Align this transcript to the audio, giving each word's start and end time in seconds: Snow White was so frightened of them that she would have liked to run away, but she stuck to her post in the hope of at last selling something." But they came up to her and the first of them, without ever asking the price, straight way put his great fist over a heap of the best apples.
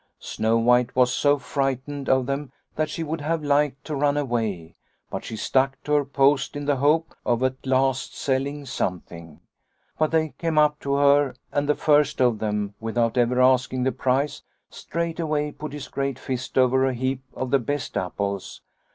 Snow 0.17 0.57
White 0.57 0.95
was 0.95 1.13
so 1.13 1.37
frightened 1.37 2.09
of 2.09 2.25
them 2.25 2.51
that 2.75 2.89
she 2.89 3.03
would 3.03 3.21
have 3.21 3.43
liked 3.43 3.85
to 3.85 3.95
run 3.95 4.17
away, 4.17 4.73
but 5.11 5.23
she 5.23 5.35
stuck 5.35 5.77
to 5.83 5.91
her 5.93 6.05
post 6.05 6.55
in 6.55 6.65
the 6.65 6.77
hope 6.77 7.13
of 7.23 7.43
at 7.43 7.63
last 7.67 8.17
selling 8.17 8.65
something." 8.65 9.41
But 9.99 10.09
they 10.09 10.29
came 10.39 10.57
up 10.57 10.79
to 10.79 10.95
her 10.95 11.35
and 11.51 11.69
the 11.69 11.75
first 11.75 12.19
of 12.19 12.39
them, 12.39 12.73
without 12.79 13.15
ever 13.15 13.39
asking 13.43 13.83
the 13.83 13.91
price, 13.91 14.41
straight 14.71 15.19
way 15.19 15.51
put 15.51 15.71
his 15.71 15.87
great 15.87 16.17
fist 16.17 16.57
over 16.57 16.83
a 16.83 16.95
heap 16.95 17.21
of 17.35 17.51
the 17.51 17.59
best 17.59 17.95
apples. 17.95 18.61